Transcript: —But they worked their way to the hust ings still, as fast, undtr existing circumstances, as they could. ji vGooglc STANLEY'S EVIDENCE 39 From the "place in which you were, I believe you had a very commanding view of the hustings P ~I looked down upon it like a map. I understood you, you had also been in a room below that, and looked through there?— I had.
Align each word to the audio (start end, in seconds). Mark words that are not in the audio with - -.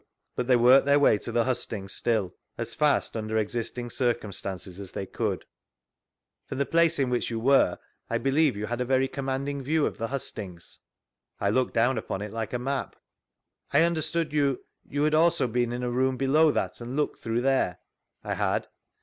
—But 0.35 0.47
they 0.47 0.55
worked 0.55 0.87
their 0.87 0.97
way 0.97 1.19
to 1.19 1.31
the 1.31 1.43
hust 1.43 1.71
ings 1.73 1.93
still, 1.93 2.35
as 2.57 2.73
fast, 2.73 3.13
undtr 3.13 3.37
existing 3.39 3.91
circumstances, 3.91 4.79
as 4.79 4.93
they 4.93 5.05
could. 5.05 5.41
ji 5.41 5.45
vGooglc 5.45 6.49
STANLEY'S 6.49 6.49
EVIDENCE 6.49 6.49
39 6.49 6.49
From 6.49 6.57
the 6.57 6.65
"place 6.65 6.97
in 6.99 7.09
which 7.11 7.29
you 7.29 7.39
were, 7.39 7.79
I 8.09 8.17
believe 8.17 8.57
you 8.57 8.65
had 8.65 8.81
a 8.81 8.85
very 8.85 9.07
commanding 9.07 9.61
view 9.61 9.85
of 9.85 9.99
the 9.99 10.07
hustings 10.07 10.79
P 11.39 11.45
~I 11.45 11.49
looked 11.51 11.75
down 11.75 11.99
upon 11.99 12.23
it 12.23 12.33
like 12.33 12.51
a 12.53 12.57
map. 12.57 12.95
I 13.71 13.83
understood 13.83 14.33
you, 14.33 14.63
you 14.89 15.03
had 15.03 15.13
also 15.13 15.45
been 15.47 15.71
in 15.71 15.83
a 15.83 15.91
room 15.91 16.17
below 16.17 16.49
that, 16.49 16.81
and 16.81 16.95
looked 16.95 17.19
through 17.19 17.41
there?— 17.41 17.77
I 18.23 18.33
had. 18.33 18.69